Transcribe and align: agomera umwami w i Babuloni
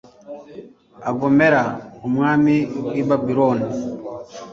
agomera 1.09 1.61
umwami 2.07 2.55
w 2.85 2.87
i 3.01 3.03
Babuloni 3.07 3.67